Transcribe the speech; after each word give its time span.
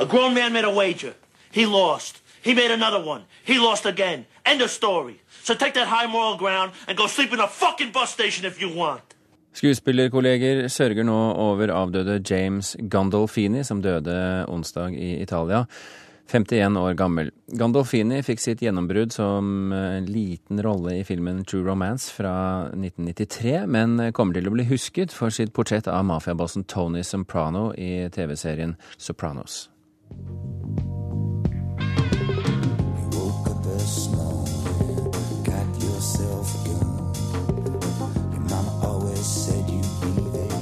A 0.00 0.06
grown 0.06 0.32
man 0.32 0.54
made 0.54 0.64
a 0.64 0.70
wager. 0.70 1.12
He 1.52 1.66
lost. 1.66 2.22
He 2.42 2.54
made 2.54 2.70
another 2.70 3.04
one. 3.04 3.22
He 3.44 3.58
lost 3.58 3.84
again. 3.84 4.24
End 4.46 4.62
of 4.62 4.70
story. 4.70 5.20
So 5.42 5.54
take 5.54 5.74
that 5.74 5.88
high 5.88 6.06
moral 6.06 6.38
ground 6.38 6.72
and 6.88 6.96
go 6.96 7.06
sleep 7.06 7.34
in 7.34 7.40
a 7.40 7.46
fucking 7.46 7.92
bus 7.92 8.10
station 8.10 8.46
if 8.46 8.62
you 8.62 8.70
want. 8.74 9.02
Skuespillerkolleger 9.52 10.68
sørger 10.68 11.04
nå 11.04 11.18
over 11.36 11.72
avdøde 11.74 12.22
James 12.30 12.76
Gandolfini, 12.90 13.64
som 13.64 13.82
døde 13.82 14.46
onsdag 14.48 14.94
i 14.96 15.18
Italia. 15.22 15.66
51 16.30 16.76
år 16.76 16.94
gammel. 16.94 17.30
Gandolfini 17.58 18.22
fikk 18.24 18.40
sitt 18.40 18.62
gjennombrudd 18.64 19.12
som 19.12 19.72
en 19.74 20.06
liten 20.08 20.62
rolle 20.64 20.94
i 21.00 21.04
filmen 21.04 21.42
True 21.44 21.66
Romance 21.66 22.08
fra 22.14 22.70
1993, 22.70 23.66
men 23.66 23.98
kommer 24.16 24.38
til 24.38 24.48
å 24.48 24.54
bli 24.54 24.64
husket 24.70 25.12
for 25.12 25.34
sitt 25.34 25.52
portrett 25.52 25.90
av 25.90 26.06
mafiabossen 26.08 26.64
Tony 26.70 27.04
Soprano 27.04 27.68
i 27.74 28.08
TV-serien 28.14 28.78
Sopranos. 28.96 29.66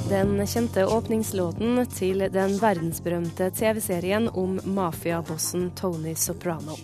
Den 0.09 0.47
kjente 0.47 0.85
åpningslåten 0.89 1.83
til 1.93 2.23
den 2.33 2.55
verdensberømte 2.57 3.51
TV-serien 3.53 4.25
om 4.33 4.55
mafiabossen 4.65 5.69
Tony 5.77 6.15
Soprano. 6.17 6.77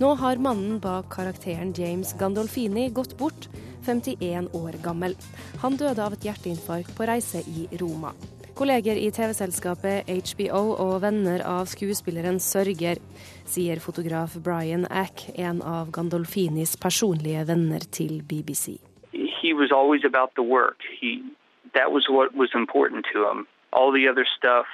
Nå 0.00 0.10
har 0.20 0.42
mannen 0.42 0.80
bak 0.82 1.06
karakteren 1.14 1.70
James 1.78 2.10
Gandolfini 2.18 2.88
gått 2.90 3.14
bort, 3.20 3.46
51 3.86 4.50
år 4.54 4.80
gammel. 4.84 5.14
Han 5.62 5.78
døde 5.78 6.02
av 6.02 6.16
et 6.16 6.26
hjerteinfarkt 6.26 6.96
på 6.96 7.06
reise 7.08 7.44
i 7.46 7.68
Roma. 7.80 8.12
Kolleger 8.56 8.96
i 8.96 9.10
TV-selskapet 9.12 10.08
HBO 10.08 10.62
og 10.80 11.02
venner 11.02 11.42
av 11.44 11.68
skuespilleren 11.68 12.38
sørger, 12.40 12.96
sier 13.44 13.82
fotograf 13.84 14.38
Brian 14.40 14.86
Ack, 14.88 15.26
en 15.36 15.60
av 15.60 15.90
Gandolfinis 15.92 16.72
personlige 16.80 17.44
venner 17.50 17.84
til 17.92 18.22
BBC. 18.24 18.78
He 19.12 19.52
was 19.52 19.70
always 19.70 20.04
about 20.08 20.32
the 20.36 20.42
work. 20.42 20.80
He 21.00 21.20
that 21.74 21.92
was 21.92 22.08
what 22.08 22.34
was 22.34 22.50
important 22.54 23.04
to 23.12 23.28
him. 23.28 23.46
All 23.72 23.92
stuff, 24.38 24.66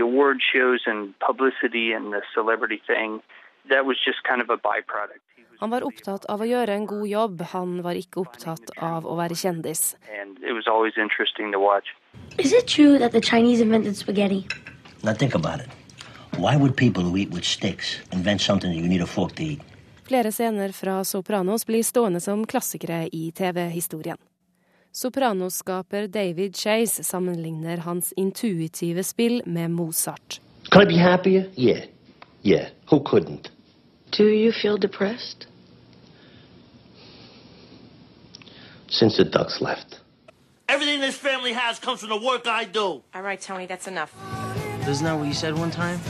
award 0.00 0.42
shows 0.42 0.82
and 0.86 1.14
publicity 1.20 1.92
and 1.92 2.12
the 2.12 2.22
celebrity 2.34 2.82
thing, 2.86 3.22
that 3.70 3.86
kind 4.28 4.42
of 4.42 4.50
byproduct. 4.56 5.22
Han 5.58 5.70
var 5.70 5.86
opptatt 5.86 6.24
av 6.24 6.40
å 6.40 6.46
gjøre 6.48 6.74
en 6.74 6.86
god 6.86 7.06
jobb, 7.08 7.40
han 7.52 7.80
var 7.82 7.96
ikke 7.96 8.20
opptatt 8.20 8.70
av 8.76 9.06
å 9.06 9.16
være 9.16 9.34
kjendis. 9.34 9.94
Is 12.38 12.52
it 12.52 12.66
true 12.66 12.98
that 12.98 13.12
the 13.12 13.20
Chinese 13.20 13.62
invented 13.62 13.96
spaghetti? 13.96 14.46
Now 15.02 15.14
think 15.14 15.34
about 15.34 15.60
it. 15.60 15.68
Why 16.38 16.56
would 16.56 16.76
people 16.76 17.02
who 17.02 17.16
eat 17.16 17.30
with 17.30 17.44
sticks 17.44 17.96
invent 18.12 18.40
something 18.40 18.70
that 18.70 18.78
you 18.78 18.88
need 18.88 19.00
a 19.00 19.06
fork 19.06 19.34
to 19.36 19.42
eat? 19.42 19.60
Flere 20.08 20.32
scener 20.32 20.72
fra 20.72 21.04
Sopranos 21.04 21.66
blir 21.66 21.82
stående 21.82 22.20
som 22.20 22.46
klassikere 22.46 23.08
i 23.12 23.32
TV-historien. 23.32 24.16
Sopranos-skaper 24.92 26.06
David 26.06 26.56
Chase 26.56 27.04
sammenligner 27.04 27.76
hans 27.76 28.12
intuitive 28.16 29.04
spill 29.04 29.42
med 29.46 29.70
Mozart. 29.70 30.40
Could 30.70 30.92
I 30.92 30.94
be 30.94 31.02
happier? 31.02 31.50
Yeah. 31.56 31.84
Yeah. 32.42 32.68
Who 32.90 33.00
couldn't? 33.04 33.50
Do 34.16 34.24
you 34.24 34.50
feel 34.52 34.78
depressed? 34.78 35.46
Since 38.88 39.18
the 39.18 39.24
ducks 39.24 39.60
left. 39.60 40.00
Everything 40.68 41.00
this 41.00 41.16
family 41.16 41.52
has 41.52 41.78
comes 41.78 42.00
from 42.00 42.08
the 42.08 42.26
work 42.26 42.46
I 42.46 42.64
do. 42.64 43.02
All 43.14 43.22
right, 43.22 43.40
Tony, 43.40 43.66
that's 43.66 43.86
enough. 43.86 44.14
Isn't 44.88 45.04
that 45.04 45.18
what 45.18 45.26
you 45.26 45.34
said 45.34 45.58
one 45.58 45.70
time? 45.70 46.00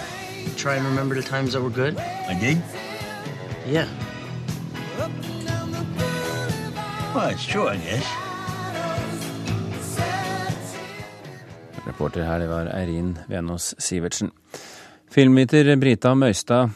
Try 0.56 0.76
and 0.76 0.86
remember 0.86 1.14
the 1.16 1.22
times 1.22 1.52
that 1.52 1.62
were 1.62 1.70
good? 1.70 1.98
I 1.98 2.34
did? 2.38 2.62
Yeah. 3.66 3.88
Well, 7.14 7.30
it's 7.30 7.44
true, 7.44 7.68
I 7.68 7.76
guess. 7.76 8.06
Reporter 11.86 12.22
her, 12.22 12.38
det 12.38 12.46
var 12.46 12.66
Eirin 12.66 13.18
Venås 13.28 13.74
Sivertsen. 13.78 14.30
Filmviter 15.10 15.76
Brita 15.76 16.14
Møystad, 16.14 16.70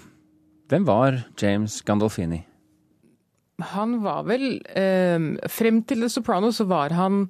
hvem 0.71 0.87
var 0.87 1.19
James 1.41 1.81
Gandolfini? 1.83 2.45
Han 3.75 3.99
var 4.05 4.23
vel 4.29 4.61
eh, 4.79 5.19
Frem 5.51 5.83
til 5.85 6.05
The 6.05 6.09
Sopranos 6.09 6.61
så 6.61 6.67
var 6.71 6.95
han 6.97 7.25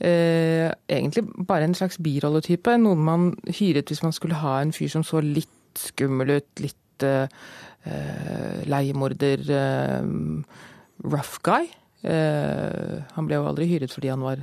eh, 0.00 0.72
egentlig 0.88 1.26
bare 1.46 1.68
en 1.68 1.76
slags 1.76 2.00
birolletype. 2.02 2.78
Noen 2.80 3.04
man 3.04 3.28
hyret 3.46 3.92
hvis 3.92 4.02
man 4.02 4.16
skulle 4.16 4.40
ha 4.40 4.58
en 4.62 4.74
fyr 4.74 4.90
som 4.92 5.04
så 5.06 5.22
litt 5.22 5.52
skummel 5.76 6.38
ut, 6.38 6.48
litt 6.64 7.06
eh, 7.06 7.28
leiemorder, 8.66 9.44
rough 11.04 11.36
guy. 11.44 11.68
han 12.02 13.26
ble 13.28 13.38
jo 13.38 13.46
aldri 13.46 13.66
hyret 13.70 13.92
fordi 13.94 14.10
han 14.10 14.24
var 14.24 14.40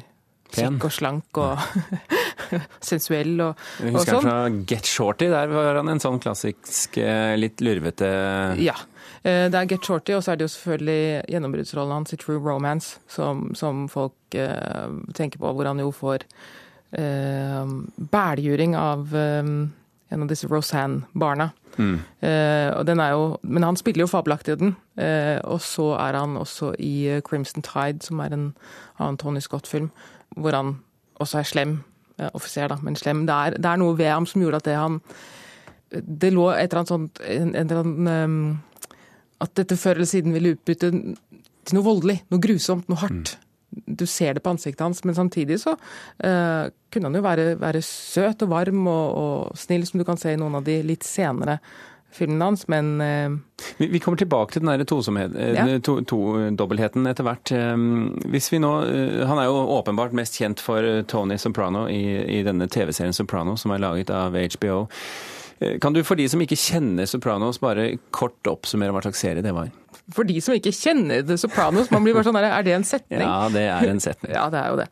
kjekk 0.54 0.86
og 0.88 0.94
slank 0.94 1.40
og 1.42 1.60
sensuell 2.90 3.36
og, 3.42 3.60
og 3.84 3.92
husker 4.00 4.18
sånn. 4.18 4.30
han 4.30 4.58
fra 4.58 4.66
Get 4.74 4.90
Shorty, 4.90 5.28
der 5.32 5.52
var 5.54 5.80
han 5.82 5.90
en 5.94 6.02
sånn 6.04 6.20
klassisk, 6.24 6.98
eh, 7.02 7.36
litt 7.40 7.62
lurvete 7.66 8.10
Ja. 8.62 8.76
Eh, 9.24 9.46
Det 9.50 9.56
er 9.56 9.70
Get 9.72 9.86
Shorty, 9.88 10.14
og 10.18 10.24
så 10.26 10.34
er 10.34 10.42
det 10.42 10.48
jo 10.50 10.54
selvfølgelig 10.56 11.26
gjennombruddsrollen 11.32 11.94
hans 11.96 12.14
i 12.14 12.18
True 12.20 12.42
Romance, 12.44 12.98
som, 13.08 13.50
som 13.56 13.86
folk 13.92 14.36
eh, 14.36 14.90
tenker 15.16 15.40
på, 15.40 15.54
hvor 15.56 15.70
han 15.70 15.80
jo 15.80 15.92
får 15.96 16.26
eh, 16.92 17.66
bæljuring 18.14 18.76
av 18.78 19.14
eh, 19.16 19.44
en 20.14 20.22
av 20.22 20.30
disse 20.30 20.48
Roseanne-barna. 20.52 21.50
Mm. 21.78 21.96
Eh, 22.22 22.70
og 22.78 22.84
den 22.86 23.00
er 23.02 23.16
jo, 23.16 23.24
men 23.42 23.64
han 23.66 23.78
spiller 23.80 24.04
jo 24.06 24.12
fabelaktig 24.12 24.54
i 24.54 24.60
den. 24.62 24.76
Eh, 25.02 25.40
og 25.42 25.58
så 25.66 25.88
er 25.98 26.20
han 26.20 26.36
også 26.38 26.74
i 26.78 27.20
Crimson 27.26 27.64
Tide, 27.66 28.04
som 28.06 28.20
er 28.22 28.36
en 28.36 28.52
annen 29.00 29.18
Tony 29.18 29.42
Scott-film, 29.42 29.90
hvor 30.38 30.54
han 30.54 30.76
også 31.24 31.40
er 31.42 31.50
slem. 31.50 31.74
Eh, 32.18 32.30
offiser, 32.38 32.70
da, 32.70 32.78
men 32.86 32.98
slem. 33.00 33.24
Det 33.26 33.34
er, 33.34 33.56
det 33.58 33.70
er 33.70 33.80
noe 33.82 33.98
ved 33.98 34.12
ham 34.12 34.28
som 34.30 34.44
gjorde 34.44 34.62
at 34.62 34.68
det 34.70 34.78
han 34.78 35.00
Det 35.94 36.30
lå 36.34 36.50
et 36.52 36.68
eller 36.68 36.82
annet 36.82 36.92
sånt 36.92 37.22
en, 37.26 37.54
en 37.54 37.64
eller 37.64 37.80
annen, 37.82 38.08
um, 38.08 38.84
At 39.42 39.56
dette 39.58 39.78
før 39.78 39.98
eller 39.98 40.10
siden 40.10 40.36
ville 40.36 40.54
utbytte 40.56 40.92
til 40.94 41.78
noe 41.78 41.86
voldelig, 41.86 42.20
noe 42.34 42.44
grusomt, 42.44 42.90
noe 42.92 43.00
hardt. 43.00 43.38
Du 43.72 44.04
ser 44.06 44.36
det 44.36 44.44
på 44.44 44.52
ansiktet 44.52 44.84
hans, 44.84 45.00
men 45.08 45.16
samtidig 45.16 45.62
så 45.62 45.74
uh, 45.78 46.66
kunne 46.92 47.10
han 47.10 47.18
jo 47.18 47.24
være, 47.24 47.46
være 47.62 47.82
søt 47.88 48.44
og 48.46 48.52
varm 48.52 48.84
og, 48.92 49.06
og 49.18 49.58
snill, 49.58 49.86
som 49.88 50.02
du 50.02 50.06
kan 50.06 50.20
se 50.20 50.36
i 50.36 50.40
noen 50.40 50.60
av 50.60 50.68
de 50.68 50.76
litt 50.86 51.08
senere 51.08 51.58
filmene 52.14 52.46
hans, 52.52 52.68
men 52.72 52.90
eh, 53.02 53.36
Vi, 53.80 53.88
vi 53.94 54.00
kommer 54.00 54.18
tilbake 54.22 54.54
til 54.56 54.62
den 54.64 54.72
der 54.80 54.86
tosomhet- 54.86 55.36
eh, 55.40 55.54
Ja. 55.58 55.80
to, 55.80 56.00
to-dobbeltheten 56.02 57.08
etter 57.10 57.24
hvert. 57.28 57.54
Hvis 58.32 58.52
vi 58.54 58.60
nå, 58.60 58.72
eh, 58.86 59.28
Han 59.28 59.38
er 59.40 59.46
jo 59.50 59.62
åpenbart 59.80 60.14
mest 60.14 60.38
kjent 60.40 60.60
for 60.64 60.84
eh, 60.84 61.02
Tony 61.04 61.38
Soprano 61.38 61.88
i, 61.88 62.40
i 62.40 62.44
denne 62.44 62.68
TV-serien 62.68 63.14
Soprano, 63.14 63.56
som 63.58 63.72
er 63.72 63.80
laget 63.84 64.10
av 64.10 64.34
HBO. 64.34 64.88
Eh, 65.60 65.78
Kan 65.80 65.94
du 65.94 66.04
for 66.04 66.16
de 66.16 66.28
som 66.30 66.42
ikke 66.42 66.58
kjenner 66.60 67.06
Sopranos, 67.08 67.60
bare 67.60 67.98
kort 68.12 68.36
oppsummere 68.50 68.92
hva 68.94 69.02
slags 69.06 69.20
serie 69.24 69.42
det 69.46 69.54
var? 69.54 69.70
For 70.14 70.28
de 70.28 70.40
som 70.44 70.56
ikke 70.58 70.74
kjenner 70.76 71.24
The 71.28 71.38
Sopranos, 71.40 71.92
man 71.94 72.06
blir 72.06 72.16
bare 72.16 72.28
sånn 72.28 72.40
er 72.40 72.66
det 72.66 72.76
en 72.76 72.86
setning? 72.88 73.24
Ja, 73.24 73.50
det 73.54 73.64
er 73.70 73.90
en 73.90 74.02
setning. 74.04 74.34
Ja, 74.38 74.48
det 74.52 74.60
er 74.60 74.72
jo 74.72 74.80
det. 74.80 74.88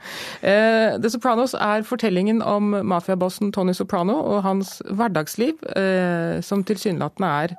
Eh, 0.46 0.98
The 1.02 1.12
Sopranos 1.14 1.56
er 1.58 1.86
fortellingen 1.88 2.42
om 2.46 2.76
mafiabossen 2.88 3.52
Tony 3.56 3.74
Soprano 3.78 4.20
og 4.20 4.44
hans 4.46 4.80
hverdagsliv, 4.90 5.62
eh, 5.76 6.40
som 6.46 6.66
tilsynelatende 6.68 7.32
er 7.46 7.56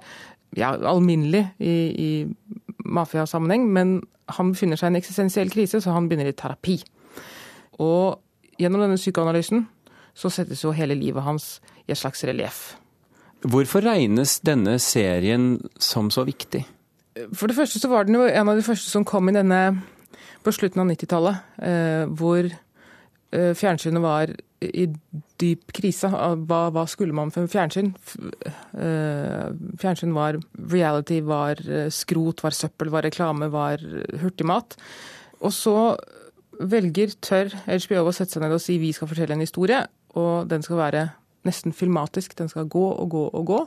ja, 0.59 0.73
alminnelig 0.77 1.47
i, 1.59 1.77
i 2.07 2.11
mafiasammenheng, 2.85 3.69
men 3.73 4.01
han 4.33 4.53
befinner 4.55 4.79
seg 4.79 4.91
i 4.91 4.95
en 4.95 5.01
eksistensiell 5.01 5.53
krise, 5.53 5.81
så 5.83 5.95
han 5.95 6.09
begynner 6.11 6.31
i 6.31 6.37
terapi. 6.37 6.79
Og 7.83 8.21
gjennom 8.61 8.85
denne 8.85 9.01
psykoanalysen 9.01 9.67
så 10.15 10.31
settes 10.33 10.63
jo 10.65 10.75
hele 10.77 10.97
livet 10.99 11.25
hans 11.25 11.57
i 11.87 11.95
et 11.95 12.01
slags 12.01 12.23
relieff. 12.29 12.75
Hvorfor 13.43 13.83
regnes 13.83 14.37
denne 14.47 14.77
serien 14.79 15.57
som 15.81 16.13
så 16.15 16.23
viktig? 16.29 16.63
For 17.37 17.51
det 17.51 17.57
første 17.59 17.81
så 17.81 17.91
var 17.93 18.07
den 18.09 18.17
jo 18.17 18.25
en 18.25 18.49
av 18.49 18.57
de 18.57 18.65
første 18.65 18.89
som 18.89 19.05
kom 19.05 19.29
i 19.29 19.37
denne 19.37 19.61
på 20.43 20.55
slutten 20.55 20.83
av 20.83 20.89
90-tallet, 20.91 21.51
eh, 21.63 22.05
hvor 22.19 22.49
eh, 22.49 23.53
fjernsynet 23.59 24.03
var 24.03 24.33
i 24.63 24.87
dyp 25.43 25.75
krise. 25.75 26.11
Hva, 26.11 26.63
hva 26.75 26.85
skulle 26.91 27.15
man 27.15 27.33
for 27.35 27.51
fjernsyn? 27.51 27.93
Eh, 28.75 29.47
fjernsyn 29.83 30.15
var 30.17 30.41
reality, 30.73 31.21
var 31.27 31.63
skrot, 31.95 32.43
var 32.43 32.57
søppel, 32.57 32.91
var 32.95 33.07
reklame, 33.07 33.51
var 33.53 33.83
hurtigmat. 34.23 34.79
Og 35.43 35.55
så 35.55 35.77
velger, 36.63 37.15
tør 37.23 37.53
HBO 37.67 38.07
å 38.09 38.15
sette 38.15 38.37
seg 38.37 38.45
ned 38.45 38.55
og 38.55 38.63
si 38.63 38.79
vi 38.83 38.93
skal 38.95 39.11
fortelle 39.11 39.37
en 39.37 39.45
historie, 39.45 39.83
og 40.19 40.49
den 40.51 40.65
skal 40.65 40.81
være 40.81 41.09
nesten 41.45 41.75
filmatisk. 41.75 42.37
Den 42.39 42.49
skal 42.49 42.69
gå 42.71 42.85
og 42.93 43.11
gå 43.11 43.25
og 43.33 43.47
gå. 43.47 43.61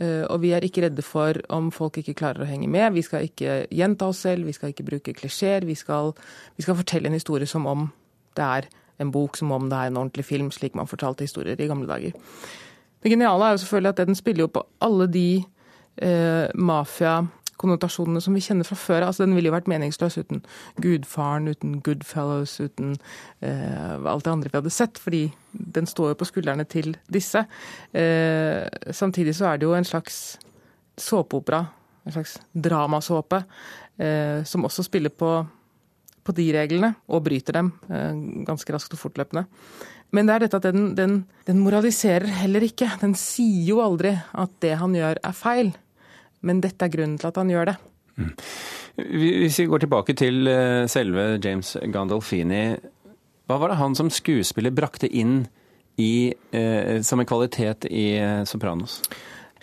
Eh, 0.00 0.24
Og 0.28 0.40
vi 0.42 0.52
er 0.52 0.60
ikke 0.64 0.82
redde 0.82 1.02
for 1.02 1.34
om 1.48 1.70
folk 1.70 1.98
ikke 1.98 2.14
klarer 2.14 2.42
å 2.42 2.48
henge 2.48 2.68
med. 2.68 2.92
Vi 2.94 3.02
skal 3.02 3.28
ikke 3.28 3.66
gjenta 3.70 4.06
oss 4.06 4.24
selv, 4.24 4.46
vi 4.46 4.52
skal 4.52 4.72
ikke 4.72 4.84
bruke 4.84 5.14
klisjeer. 5.14 5.64
Vi 5.64 5.74
vi 6.56 6.62
skal 6.62 6.76
fortelle 6.76 7.06
en 7.06 7.18
historie 7.18 7.46
som 7.46 7.66
om 7.66 7.92
det 8.36 8.44
er 8.44 8.68
en 9.00 9.10
bok, 9.12 9.36
som 9.36 9.52
om 9.52 9.68
det 9.68 9.76
er 9.78 9.86
en 9.86 9.96
ordentlig 9.96 10.24
film, 10.24 10.50
slik 10.50 10.74
man 10.74 10.86
fortalte 10.86 11.24
historier 11.24 11.60
i 11.60 11.66
gamle 11.66 11.86
dager. 11.86 12.12
Det 13.02 13.10
geniale 13.10 13.44
er 13.44 13.50
jo 13.50 13.56
selvfølgelig 13.56 13.88
at 13.88 14.06
den 14.06 14.14
spiller 14.14 14.44
jo 14.44 14.46
på 14.46 14.62
alle 14.80 15.06
de 15.06 15.44
eh, 15.98 16.48
mafiakonnotasjonene 17.62 18.20
som 18.22 18.34
vi 18.34 18.42
kjenner 18.42 18.66
fra 18.66 18.76
før. 18.76 19.06
Altså, 19.06 19.24
den 19.24 19.34
ville 19.36 19.50
jo 19.50 19.54
vært 19.54 19.70
meningsløs 19.70 20.18
uten 20.18 20.42
Gudfaren, 20.82 21.48
uten 21.48 21.80
Goodfellows, 21.82 22.58
uten 22.60 22.96
eh, 23.40 23.94
alt 23.96 24.24
det 24.24 24.32
andre 24.32 24.50
vi 24.50 24.58
hadde 24.58 24.72
sett. 24.72 24.98
Fordi 24.98 25.30
den 25.52 25.86
står 25.86 26.12
jo 26.12 26.18
på 26.20 26.28
skuldrene 26.28 26.64
til 26.64 26.96
disse. 27.12 27.44
Eh, 27.92 28.66
samtidig 28.90 29.36
så 29.38 29.52
er 29.52 29.58
det 29.58 29.68
jo 29.68 29.76
en 29.76 29.86
slags 29.88 30.38
såpeopera, 30.98 31.66
en 32.04 32.12
slags 32.12 32.38
dramasåpe, 32.52 33.44
eh, 33.98 34.42
som 34.44 34.64
også 34.64 34.84
spiller 34.84 35.10
på, 35.10 35.46
på 36.22 36.36
de 36.36 36.52
reglene, 36.52 36.94
og 37.08 37.24
bryter 37.24 37.60
dem 37.60 37.72
eh, 37.88 38.44
ganske 38.46 38.74
raskt 38.74 38.94
og 38.96 39.06
fortløpende. 39.06 39.46
Men 40.12 40.28
det 40.28 40.34
er 40.34 40.42
dette 40.44 40.58
at 40.60 40.66
den, 40.66 40.90
den, 40.92 41.14
den, 41.48 41.62
moraliserer 41.64 42.28
heller 42.42 42.60
ikke. 42.66 42.90
Den 43.00 43.14
sier 43.16 43.64
jo 43.70 43.78
aldri 43.80 44.12
at 44.12 44.52
det 44.60 44.74
han 44.76 44.92
gjør 44.92 45.22
er 45.24 45.32
feil. 45.32 45.72
Men 46.42 46.62
dette 46.64 46.86
er 46.86 46.92
grunnen 46.92 47.18
til 47.20 47.30
at 47.30 47.40
han 47.40 47.50
gjør 47.52 47.72
det. 47.72 47.76
Mm. 48.16 48.32
Hvis 49.42 49.58
vi 49.62 49.68
går 49.70 49.84
tilbake 49.84 50.16
til 50.18 50.48
eh, 50.50 50.84
selve 50.90 51.38
James 51.42 51.76
Gandolfini. 51.92 52.64
Hva 53.48 53.58
var 53.60 53.72
det 53.72 53.80
han 53.80 53.96
som 53.98 54.10
skuespiller 54.12 54.74
brakte 54.74 55.08
inn 55.08 55.46
i, 56.00 56.32
eh, 56.52 56.98
som 57.04 57.20
en 57.20 57.28
kvalitet 57.28 57.88
i 57.90 58.12
eh, 58.18 58.42
Sopranos? 58.48 59.00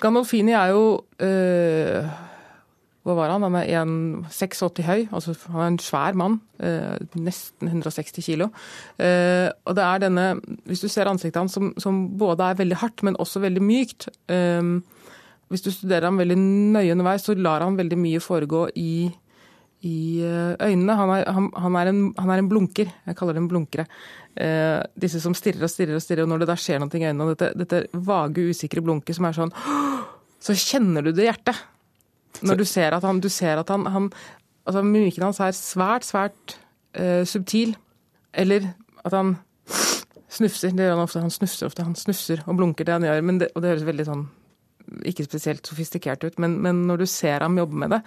Gandolfini 0.01 0.55
er 0.55 0.73
jo 0.73 0.83
eh, 1.21 2.09
hva 3.07 3.15
var 3.15 3.31
han? 3.31 3.45
Han 3.47 3.55
er 3.57 3.69
1,86 3.79 4.83
høy, 4.85 5.05
altså 5.15 5.33
han 5.49 5.61
er 5.61 5.69
en 5.71 5.79
svær 5.81 6.17
mann. 6.19 6.39
Eh, 6.59 6.99
nesten 7.17 7.71
160 7.71 8.25
kilo. 8.25 8.49
Eh, 8.99 9.47
og 9.65 9.77
det 9.77 9.85
er 9.85 10.03
denne, 10.03 10.25
hvis 10.67 10.83
du 10.83 10.89
ser 10.91 11.09
ansiktet 11.09 11.39
hans 11.39 11.55
som, 11.55 11.71
som, 11.79 12.01
både 12.19 12.51
er 12.51 12.59
veldig 12.59 12.79
hardt, 12.83 13.03
men 13.07 13.17
også 13.19 13.41
veldig 13.43 13.63
mykt 13.63 14.09
eh, 14.29 14.75
Hvis 15.49 15.65
du 15.65 15.71
studerer 15.73 16.05
ham 16.05 16.19
veldig 16.21 16.37
nøye 16.75 16.93
underveis, 16.93 17.25
så 17.25 17.33
lar 17.37 17.65
han 17.65 17.77
veldig 17.79 17.97
mye 17.97 18.21
foregå 18.21 18.67
i, 18.77 19.09
i 19.89 19.97
eh, 20.21 20.53
øynene. 20.61 20.97
Han 20.99 21.13
er, 21.15 21.25
han, 21.33 21.49
han, 21.63 21.77
er 21.79 21.89
en, 21.89 22.01
han 22.19 22.33
er, 22.33 22.43
en, 22.43 22.49
blunker. 22.51 22.91
Jeg 23.09 23.17
kaller 23.17 23.39
dem 23.39 23.47
blunkere. 23.49 23.87
Eh, 24.37 24.77
disse 25.01 25.21
som 25.23 25.33
stirrer 25.37 25.65
og 25.65 25.73
stirrer 25.73 25.97
og 25.97 26.05
stirrer, 26.05 26.27
og 26.27 26.29
når 26.29 26.43
det 26.43 26.51
da 26.51 26.57
skjer 26.59 26.83
noe 26.83 26.93
i 26.93 27.01
øynene, 27.01 27.31
dette, 27.33 27.49
dette 27.57 28.03
vage, 28.05 28.45
usikre 28.53 28.85
blunket 28.85 29.17
som 29.17 29.25
er 29.25 29.39
sånn 29.39 29.53
Så 30.39 30.53
kjenner 30.55 31.03
du 31.03 31.11
det 31.11 31.25
i 31.25 31.29
hjertet. 31.31 31.65
Når 32.45 32.61
du 32.61 32.65
ser 32.69 32.93
at 32.95 33.03
han, 33.03 33.17
ser 33.33 33.59
at 33.59 33.73
han, 33.73 33.89
han 33.89 34.11
altså 34.69 34.85
Mimikken 34.85 35.25
hans 35.25 35.41
er 35.41 35.57
svært, 35.57 36.05
svært 36.05 36.59
eh, 36.93 37.25
subtil. 37.27 37.73
Eller 38.37 38.69
at 39.01 39.17
han 39.17 39.33
snufser. 40.29 40.77
Det 40.77 40.85
gjør 40.85 40.99
han 40.99 41.07
ofte. 41.09 41.25
Han 41.25 41.33
snufser 41.33 41.67
ofte. 41.73 41.89
Han 41.89 41.97
snufser 41.97 42.45
og 42.45 42.61
blunker 42.61 42.85
det 42.85 42.99
han 42.99 43.09
gjør. 43.09 43.25
Det, 43.41 43.49
og 43.55 43.65
det 43.65 43.73
høres 43.73 43.89
veldig 43.89 44.07
sånn 44.13 44.29
ikke 45.07 45.25
spesielt 45.27 45.67
sofistikert 45.67 46.23
ut, 46.25 46.39
men, 46.41 46.57
men, 46.63 46.83
når 46.89 47.03
du 47.03 47.05
ser 47.09 47.43
ham 47.45 47.57
jobbe 47.59 47.79
med 47.83 47.93
det, 47.95 47.99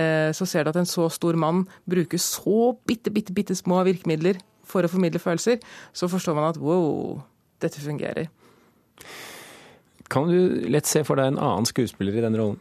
eh, 0.00 0.30
så 0.36 0.48
ser 0.48 0.64
du 0.64 0.72
at 0.72 0.80
en 0.80 0.88
så 0.88 1.08
stor 1.12 1.38
mann 1.40 1.64
bruker 1.88 2.20
så 2.20 2.74
bitte, 2.88 3.12
bitte, 3.14 3.34
bitte 3.36 3.56
små 3.58 3.82
virkemidler 3.86 4.40
for 4.66 4.84
å 4.84 4.90
formidle 4.90 5.22
følelser. 5.22 5.60
Så 5.96 6.10
forstår 6.10 6.36
man 6.36 6.50
at 6.50 6.60
wow, 6.60 7.20
dette 7.62 7.82
fungerer. 7.82 8.30
Kan 10.12 10.30
du 10.30 10.66
lett 10.70 10.86
se 10.86 11.02
for 11.06 11.18
deg 11.18 11.32
en 11.32 11.42
annen 11.42 11.66
skuespiller 11.68 12.16
i 12.16 12.24
den 12.24 12.38
rollen? 12.38 12.60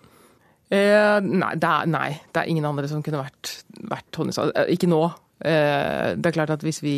Eh, 0.73 1.19
nei, 1.21 1.51
det 1.61 1.69
er, 1.69 1.89
nei, 1.93 2.07
det 2.33 2.41
er, 2.41 2.49
ingen 2.49 2.65
andre 2.65 2.89
som 2.89 3.03
kunne 3.05 3.21
vært, 3.21 3.59
vært 3.85 4.21
Sa. 4.33 4.47
Eh, 4.49 4.71
ikke 4.73 4.89
nå. 4.89 5.03
Eh, 5.45 6.15
det 6.17 6.31
er 6.31 6.37
klart 6.39 6.55
at 6.55 6.65
hvis 6.65 6.81
vi 6.85 6.97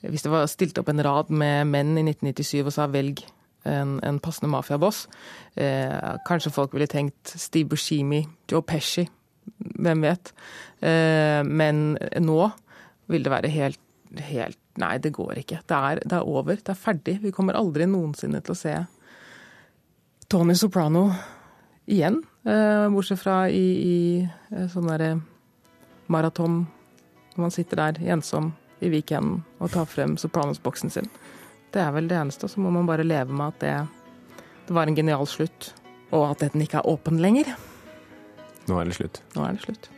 hvis 0.00 0.24
det 0.24 0.32
var 0.32 0.48
stilt 0.48 0.78
opp 0.80 0.88
en 0.88 1.02
rad 1.04 1.28
med 1.28 1.68
menn 1.68 1.92
i 2.00 2.04
1997 2.08 2.64
og 2.64 2.72
sa 2.72 2.86
velg 2.88 3.20
en, 3.68 3.98
en 4.06 4.20
passende 4.22 4.50
mafiaboss, 4.52 5.04
eh, 5.56 6.16
kanskje 6.28 6.52
folk 6.54 6.74
ville 6.76 6.88
tenkt 6.90 7.34
Steve 7.36 7.68
Buscemi, 7.68 8.22
Joe 8.50 8.64
Pesci, 8.66 9.04
hvem 9.80 10.06
vet. 10.06 10.32
Eh, 10.80 11.42
men 11.44 11.98
nå 12.20 12.40
vil 13.10 13.26
det 13.26 13.32
være 13.32 13.52
helt, 13.52 13.80
helt 14.30 14.58
Nei, 14.80 14.94
det 15.02 15.10
går 15.12 15.42
ikke. 15.42 15.58
Det 15.68 15.76
er, 15.76 15.98
det 16.08 16.14
er 16.16 16.28
over. 16.30 16.56
Det 16.56 16.72
er 16.72 16.78
ferdig. 16.78 17.16
Vi 17.20 17.32
kommer 17.34 17.58
aldri 17.58 17.84
noensinne 17.90 18.38
til 18.40 18.54
å 18.54 18.56
se 18.56 18.72
Tony 20.30 20.54
Soprano 20.56 21.02
igjen. 21.90 22.20
Eh, 22.46 22.86
bortsett 22.94 23.20
fra 23.20 23.42
i, 23.50 23.66
i 23.84 23.96
eh, 24.22 24.68
sånn 24.72 24.88
derre 24.88 25.10
maraton, 26.10 26.62
når 27.34 27.44
man 27.44 27.54
sitter 27.54 27.82
der 27.82 28.14
ensom 28.14 28.52
i 28.80 28.88
weekenden 28.92 29.42
og 29.60 29.74
tar 29.74 29.90
frem 29.90 30.16
Sopranos-boksen 30.16 30.94
sin. 30.94 31.10
Det 31.70 31.82
er 31.82 31.92
vel 31.94 32.08
det 32.10 32.18
eneste. 32.18 32.48
Så 32.50 32.62
må 32.62 32.72
man 32.74 32.88
bare 32.88 33.06
leve 33.06 33.32
med 33.32 33.54
at 33.54 33.60
det, 33.62 34.44
det 34.66 34.74
var 34.76 34.90
en 34.90 34.98
genial 34.98 35.26
slutt, 35.30 35.72
og 36.10 36.30
at 36.32 36.44
den 36.52 36.64
ikke 36.64 36.80
er 36.82 36.90
åpen 36.90 37.20
lenger. 37.22 37.54
Nå 38.68 38.78
er 38.80 38.90
det 38.90 38.98
slutt. 38.98 39.22
Nå 39.36 39.46
er 39.46 39.56
det 39.56 39.64
slutt. 39.64 39.90